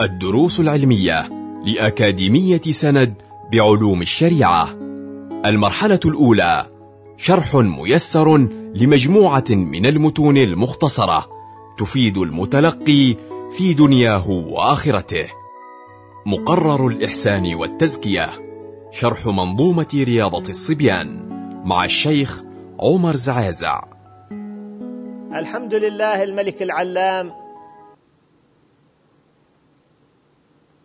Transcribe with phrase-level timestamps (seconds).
[0.00, 1.28] الدروس العلمية
[1.64, 3.14] لأكاديمية سند
[3.52, 4.68] بعلوم الشريعة.
[5.44, 6.66] المرحلة الأولى
[7.16, 8.36] شرح ميسر
[8.74, 11.28] لمجموعة من المتون المختصرة
[11.78, 13.16] تفيد المتلقي
[13.56, 15.26] في دنياه وآخرته.
[16.26, 18.28] مقرر الإحسان والتزكية
[18.90, 21.28] شرح منظومة رياضة الصبيان
[21.64, 22.42] مع الشيخ
[22.80, 23.84] عمر زعازع.
[25.34, 27.47] الحمد لله الملك العلام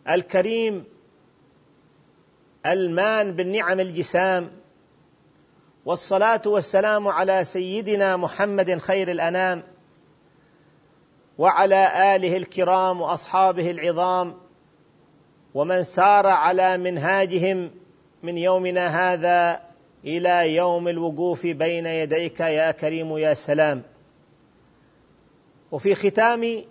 [0.09, 0.83] الكريم
[2.65, 4.51] المان بالنعم الجسام
[5.85, 9.63] والصلاة والسلام على سيدنا محمد خير الأنام
[11.37, 14.37] وعلى آله الكرام وأصحابه العظام
[15.53, 17.71] ومن سار على منهاجهم
[18.23, 19.61] من يومنا هذا
[20.05, 23.83] إلى يوم الوقوف بين يديك يا كريم يا سلام.
[25.71, 26.63] وفي ختام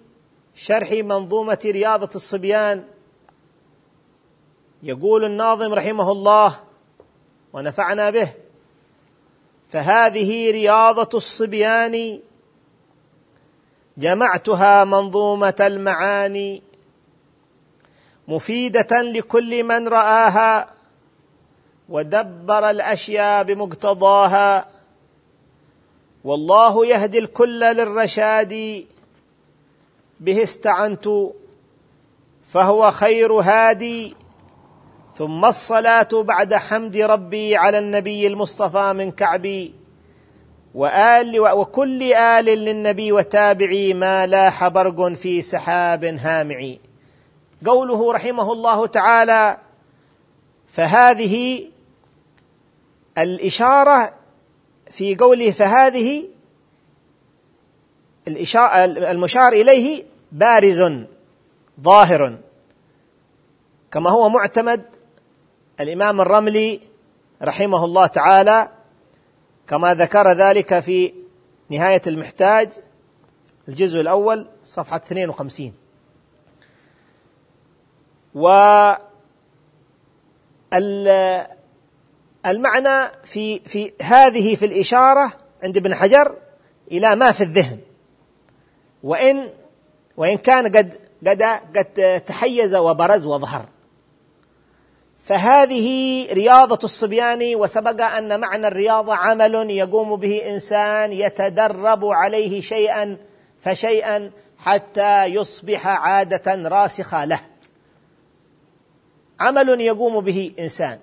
[0.55, 2.85] شرح منظومة رياضة الصبيان
[4.83, 6.57] يقول الناظم رحمه الله
[7.53, 8.33] ونفعنا به
[9.69, 12.21] فهذه رياضة الصبيان
[13.99, 16.63] جمعتها منظومة المعاني
[18.29, 20.71] مفيدة لكل من رآها
[21.89, 24.69] ودبر الأشياء بمقتضاها
[26.25, 28.85] والله يهدي الكل للرشاد
[30.21, 31.09] به استعنت
[32.43, 34.17] فهو خير هادي
[35.15, 39.75] ثم الصلاة بعد حمد ربي على النبي المصطفى من كعبي
[40.75, 46.75] وآل وكل آل للنبي وتابعي ما لاح برق في سحاب هامع
[47.67, 49.59] قوله رحمه الله تعالى
[50.69, 51.65] فهذه
[53.19, 54.15] الإشارة
[54.87, 56.29] في قوله فهذه
[58.29, 60.93] المشار إليه بارز
[61.81, 62.39] ظاهر
[63.91, 64.83] كما هو معتمد
[65.83, 66.81] الإمام الرملي
[67.43, 68.71] رحمه الله تعالى
[69.69, 71.15] كما ذكر ذلك في
[71.71, 72.69] نهاية المحتاج
[73.69, 75.73] الجزء الأول صفحة 52
[78.35, 78.49] و
[82.47, 85.33] المعنى في في هذه في الإشارة
[85.63, 86.37] عند ابن حجر
[86.93, 87.79] إلى ما في الذهن.
[89.03, 89.51] وإن
[90.17, 90.95] وإن كان قد
[91.27, 91.43] قد
[91.77, 93.67] قد تحيز وبرز وظهر.
[95.25, 103.17] فهذه رياضة الصبيان وسبق أن معنى الرياضة عمل يقوم به إنسان يتدرب عليه شيئا
[103.61, 107.41] فشيئا حتى يصبح عادة راسخة له.
[109.41, 110.99] عمل يقوم به إنسان.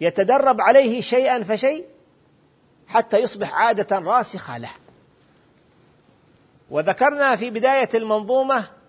[0.00, 1.84] يتدرب عليه شيئا فشيء
[2.86, 4.70] حتى يصبح عادة راسخة له.
[6.70, 8.81] وذكرنا في بداية المنظومة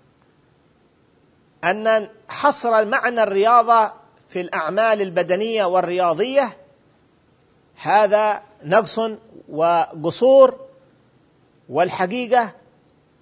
[1.63, 3.91] أن حصر معنى الرياضة
[4.29, 6.57] في الأعمال البدنية والرياضية
[7.81, 9.00] هذا نقص
[9.50, 10.59] وقصور
[11.69, 12.52] والحقيقة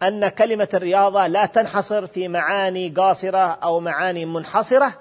[0.04, 4.94] أن كلمة الرياضة لا تنحصر في معاني قاصرة أو معاني منحصرة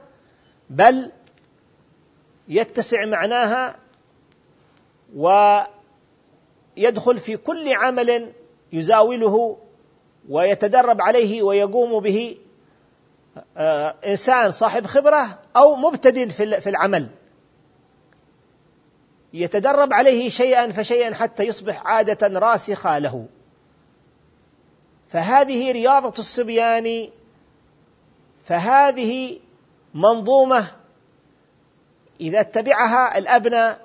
[0.71, 1.13] بل
[2.49, 3.77] يتسع معناها
[5.17, 5.69] ويدخل
[7.19, 8.33] في كل عمل
[8.73, 9.59] يزاوله
[10.29, 12.37] ويتدرب عليه ويقوم به
[14.07, 16.29] إنسان صاحب خبرة أو مبتدئ
[16.61, 17.09] في العمل.
[19.33, 23.27] يتدرب عليه شيئا فشيئا حتى يصبح عادة راسخة له.
[25.09, 27.09] فهذه رياضة الصبيان
[28.45, 29.39] فهذه
[29.95, 30.67] منظومة
[32.21, 33.81] إذا اتبعها الأبناء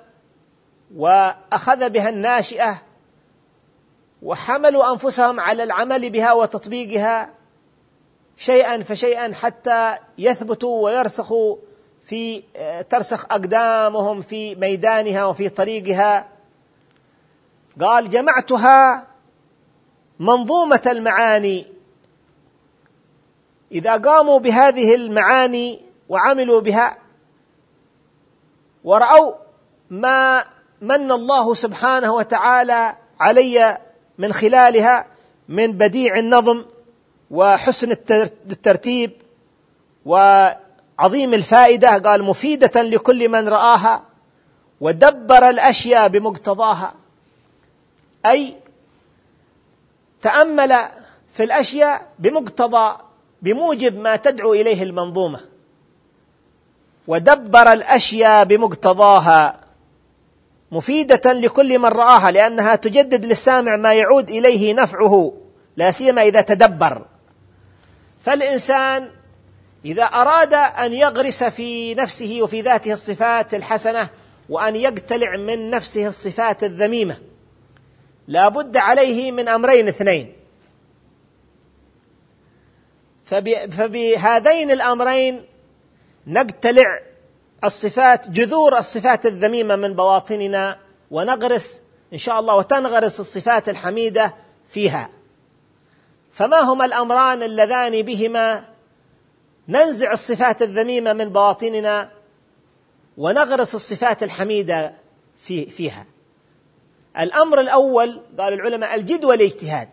[0.96, 2.82] وأخذ بها الناشئة
[4.22, 7.35] وحملوا أنفسهم على العمل بها وتطبيقها
[8.36, 11.56] شيئا فشيئا حتى يثبتوا ويرسخوا
[12.02, 12.42] في
[12.90, 16.28] ترسخ أقدامهم في ميدانها وفي طريقها.
[17.80, 19.06] قال جمعتها
[20.20, 21.66] منظومة المعاني.
[23.72, 26.98] إذا قاموا بهذه المعاني وعملوا بها
[28.84, 29.34] ورأوا
[29.90, 30.44] ما
[30.80, 33.78] من الله سبحانه وتعالى علي
[34.18, 35.06] من خلالها
[35.48, 36.64] من بديع النظم
[37.30, 37.90] وحسن
[38.50, 39.10] الترتيب
[40.06, 44.02] وعظيم الفائدة قال مفيدة لكل من رآها
[44.80, 46.94] ودبر الأشياء بمقتضاها.
[48.26, 48.56] أي
[50.22, 50.76] تأمل
[51.32, 52.96] في الأشياء بمقتضى
[53.42, 55.40] بموجب ما تدعو إليه المنظومة.
[57.06, 59.60] ودبر الأشياء بمقتضاها
[60.72, 65.32] مفيدة لكل من رآها لأنها تجدد للسامع ما يعود إليه نفعه
[65.76, 67.06] لا سيما إذا تدبر.
[68.26, 69.10] فالإنسان
[69.84, 74.08] إذا أراد أن يغرس في نفسه وفي ذاته الصفات الحسنة
[74.48, 77.16] وأن يقتلع من نفسه الصفات الذميمة
[78.28, 80.32] لا بد عليه من أمرين اثنين.
[83.70, 85.44] فبهذين الأمرين
[86.26, 87.00] نقتلع
[87.64, 90.78] الصفات جذور الصفات الذميمة من بواطننا
[91.10, 91.82] ونغرس
[92.12, 94.34] إن شاء الله وتنغرس الصفات الحميدة
[94.68, 95.15] فيها.
[96.36, 98.64] فما هما الأمران اللذان بهما؟
[99.68, 102.10] ننزع الصفات الذميمة من بواطننا
[103.16, 104.92] ونغرس الصفات الحميدة
[105.38, 106.06] في فيها.
[107.18, 109.88] الأمر الأول قال العلماء الجد والاجتهاد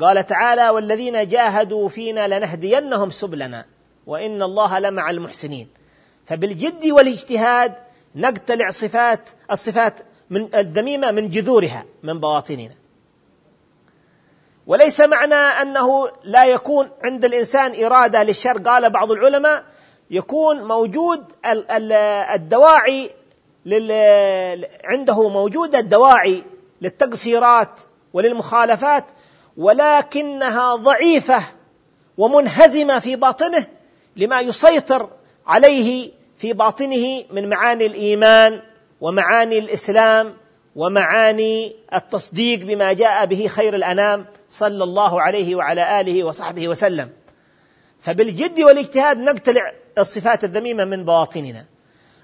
[0.00, 3.64] قال تعالى والذين جاهدوا فينا لنهدينهم سبلنا
[4.06, 5.68] وإن الله لمع المحسنين.
[6.26, 7.74] فبالجد والاجتهاد
[8.14, 10.00] نقتلع صفات الصفات
[10.30, 12.85] من الذميمة من جذورها من بواطننا
[14.66, 18.58] وليس معنى أنه لا يكون عند الإنسان إرادة للشر.
[18.58, 19.64] قال بعض العلماء
[20.10, 21.24] يكون موجود
[22.34, 23.10] الدواعي
[24.84, 26.42] عنده موجوده الدواعي
[26.82, 27.80] للتقصيرات
[28.12, 29.04] وللمخالفات
[29.56, 31.42] ولكنها ضعيفة
[32.18, 33.66] ومنهزمة في باطنه
[34.16, 35.08] لما يسيطر
[35.46, 38.60] عليه في باطنه من معاني الإيمان
[39.00, 40.34] ومعاني الإسلام
[40.76, 44.26] ومعاني التصديق بما جاء به خير الأنام.
[44.50, 47.12] صلى الله عليه وعلى آله وصحبه وسلم.
[48.00, 51.64] فبالجد والاجتهاد نقتلع الصفات الذميمة من بواطننا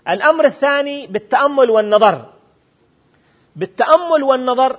[0.09, 2.33] الأمر الثاني بالتأمل والنظر.
[3.57, 4.79] بالتأمل والنظر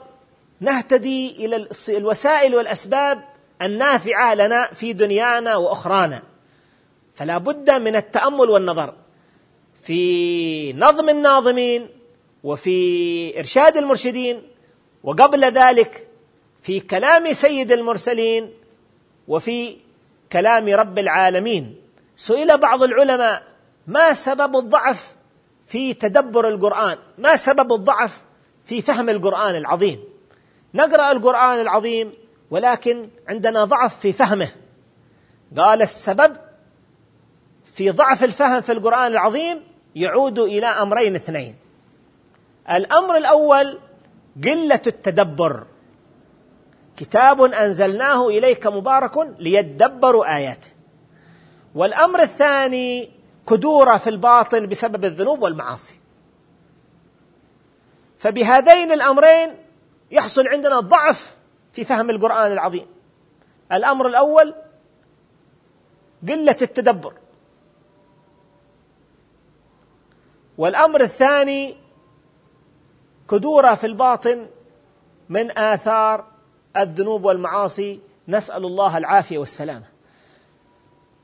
[0.59, 3.23] نهتدي إلى الوسائل والأسباب
[3.61, 6.23] النافعة لنا في دنيانا وأخرانا.
[7.15, 8.93] فلا بد من التأمل والنظر
[9.83, 11.87] في نظم الناظمين
[12.43, 14.41] وفي إرشاد المرشدين.
[15.03, 16.07] وقبل ذلك
[16.63, 18.53] في كلام سيد المرسلين
[19.27, 19.77] وفي
[20.31, 21.75] كلام رب العالمين.
[22.15, 23.43] سئل بعض العلماء
[23.87, 25.15] ما سبب الضعف
[25.67, 28.21] في تدبر القرآن؟ ما سبب الضعف
[28.65, 30.03] في فهم القرآن العظيم؟
[30.73, 32.13] نقرأ القرآن العظيم
[32.51, 34.51] ولكن عندنا ضعف في فهمه.
[35.57, 36.37] قال السبب
[37.65, 39.63] في ضعف الفهم في القرآن العظيم
[39.95, 41.55] يعود إلى أمرين اثنين.
[42.71, 43.79] الأمر الأول
[44.43, 45.67] قلة التدبر.
[46.97, 50.69] كتاب أنزلناه إليك مبارك ليدبروا آياته.
[51.75, 53.11] والأمر الثاني
[53.47, 55.95] كدورة في الباطن بسبب الذنوب والمعاصي.
[58.17, 59.55] فبهذين الأمرين
[60.11, 61.37] يحصل عندنا ضعف
[61.73, 62.85] في فهم القرآن العظيم.
[63.71, 64.53] الأمر الأول
[66.29, 67.13] قلة التدبر.
[70.57, 71.75] والأمر الثاني
[73.29, 74.47] كدورة في الباطن
[75.29, 76.32] من آثار
[76.77, 79.85] الذنوب والمعاصي نسأل الله العافية والسلامة.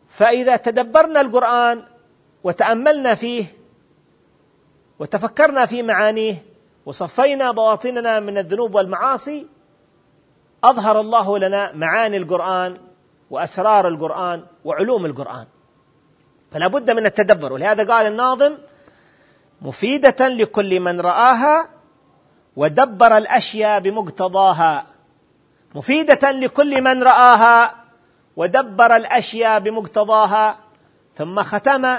[0.10, 1.84] فإذا تدبرنا القرآن
[2.44, 3.46] وتأملنا فيه
[5.00, 6.36] وتفكرنا في معانيه
[6.86, 9.48] وصفينا بواطننا من الذنوب والمعاصي
[10.64, 12.78] أظهر الله لنا معاني القرآن
[13.30, 15.46] وأسرار القرآن وعلوم القرآن.
[16.52, 17.54] فلا بد من التدبر.
[17.54, 18.58] ولهذا قال الناظم
[19.62, 21.70] مفيدة لكل من رآها
[22.56, 24.86] ودبر الأشياء بمقتضاها.
[25.76, 27.76] مفيدة لكل من رآها
[28.36, 30.58] ودبر الأشياء بمقتضاها
[31.16, 31.98] ثم ختم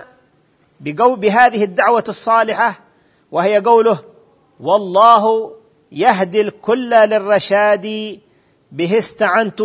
[0.80, 2.80] بقول بهذه الدعوة الصالحة
[3.32, 3.98] وهي قوله
[4.60, 5.54] والله
[5.92, 8.18] يهدي الكل للرشاد
[8.72, 9.62] به استعنت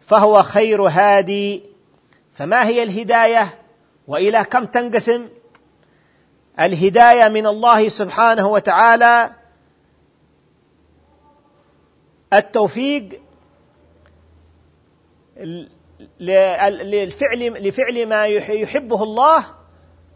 [0.00, 1.62] فهو خير هادي.
[2.32, 3.58] فما هي الهداية؟
[4.08, 5.28] وإلى كم تنقسم؟
[6.60, 9.30] الهداية من الله سبحانه وتعالى
[12.32, 13.23] التوفيق
[16.20, 19.46] للفعل لفعل ما يحبه الله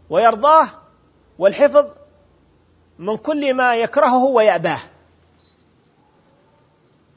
[0.09, 0.67] ويرضاه
[1.37, 1.85] والحفظ
[2.99, 4.79] من كل ما يكرهه ويأباه.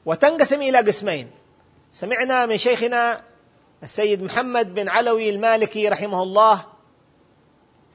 [0.06, 1.30] وتنقسم إلى قسمين.
[1.92, 3.22] سمعنا من شيخنا
[3.82, 6.64] السيد محمد بن علوي المالكي رحمه الله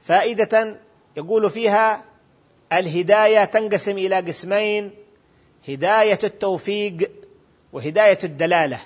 [0.02, 0.76] فائدة
[1.16, 2.04] يقول فيها
[2.72, 4.90] الهداية تنقسم إلى قسمين
[5.68, 7.10] هداية التوفيق
[7.72, 8.80] وهداية الدلالة.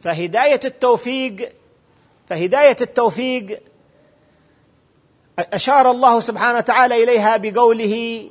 [0.00, 1.52] فهداية التوفيق
[2.26, 3.60] فهداية التوفيق
[5.38, 8.26] أشار الله سبحانه وتعالى إليها بقوله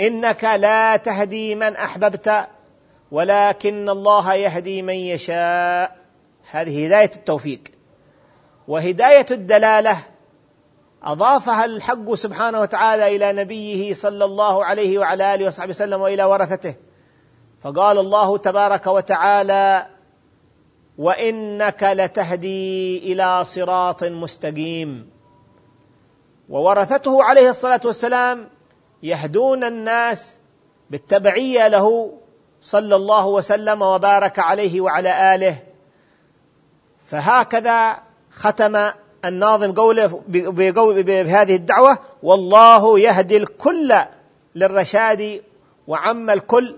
[0.00, 2.46] إنك لا تهدي من أحببت
[3.10, 5.96] ولكن الله يهدي من يشاء.
[6.50, 7.60] هذه هداية التوفيق.
[8.68, 9.98] وهداية الدلالة
[11.02, 16.74] أضافها الحق سبحانه وتعالى إلى نبيه صلى الله عليه وعلى آله وصحبه وسلم وإلى ورثته.
[17.62, 19.86] فقال الله تبارك وتعالى
[21.00, 25.10] وإنك لتهدي إلى صراط مستقيم.
[26.48, 28.48] وورثته عليه الصلاة والسلام
[29.02, 30.38] يهدون الناس
[30.90, 32.12] بالتبعية له
[32.60, 35.56] صلى الله وسلم وبارك عليه وعلى آله.
[37.06, 37.98] فهكذا
[38.30, 38.90] ختم
[39.24, 43.94] الناظم قوله بهذه الدعوة والله يهدي الكل
[44.54, 45.42] للرشاد
[45.86, 46.76] وعم الكل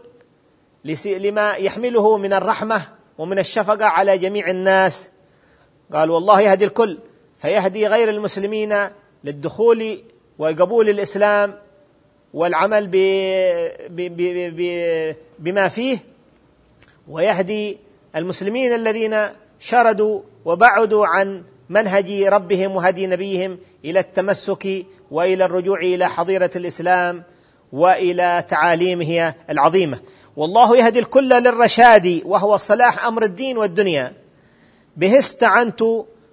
[1.07, 2.83] لما يحمله من الرحمة
[3.19, 5.13] ومن الشفقة على جميع الناس.
[5.93, 6.99] قال والله يهدي الكل
[7.39, 8.75] فيهدي غير المسلمين
[9.25, 9.99] للدخول
[10.39, 11.55] وقبول الاسلام
[12.35, 12.97] والعمل ب
[13.91, 14.17] ب
[14.57, 15.99] ب بما فيه
[17.09, 17.79] ويهدي
[18.17, 19.17] المسلمين الذين
[19.59, 27.23] شردوا وبعدوا عن منهج ربهم وهدي نبيهم إلى التمسك وإلى الرجوع إلى حظيرة الإسلام
[27.73, 30.01] وإلى تعاليمه العظيمة.
[30.37, 34.13] والله يهدي الكل للرشاد وهو صلاح أمر الدين والدنيا.
[34.97, 35.83] به استعنت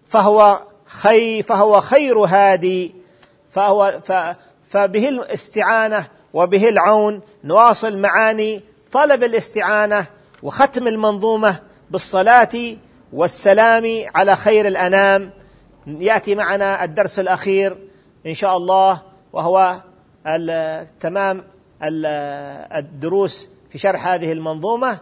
[0.05, 2.95] فهو خي فهو خير هادي.
[3.49, 3.99] فهو
[4.63, 10.05] فبه الاستعانة وبه العون نواصل معاني طلب الاستعانة
[10.43, 11.59] وختم المنظومة
[11.91, 12.75] بالصلاة
[13.13, 15.31] والسلام على خير الأنام.
[15.87, 17.77] يأتي معنا الدرس الأخير
[18.25, 19.01] إن شاء الله
[19.33, 19.81] وهو
[20.99, 21.43] تمام
[22.73, 24.99] الدروس في شرح هذه المنظومة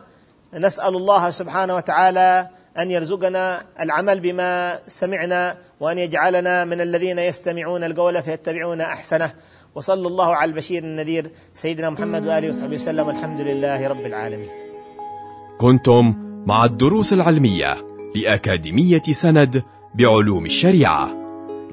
[0.54, 2.48] نسأل الله سبحانه وتعالى
[2.78, 9.34] أن يرزقنا العمل بما سمعنا وأن يجعلنا من الذين يستمعون القول فيتبعون أحسنه
[9.76, 14.50] وصلى الله على البشير النذير سيدنا محمد وآله وصحبه وسلم والحمد لله رب العالمين.
[15.60, 17.78] كنتم مع الدروس العلمية
[18.16, 19.64] لأكاديمية سند
[19.96, 21.10] بعلوم الشريعة.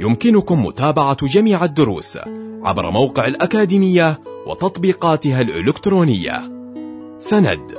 [0.00, 2.18] يمكنكم متابعة جميع الدروس
[2.62, 6.53] عبر موقع الأكاديمية وتطبيقاتها الإلكترونية.
[7.18, 7.74] سند.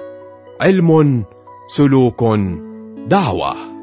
[0.61, 1.23] علم
[1.67, 2.23] سلوك
[3.07, 3.74] دعوة.